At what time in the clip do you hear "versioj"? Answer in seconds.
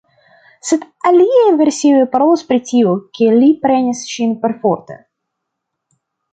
1.59-1.99